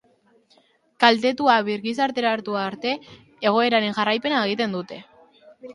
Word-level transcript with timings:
Kaltetua 1.03 1.57
birgizarteratu 1.69 2.59
arte, 2.65 2.97
egoeraren 3.53 4.01
jarraipena 4.01 4.45
egiten 4.49 4.79
dute. 4.81 5.05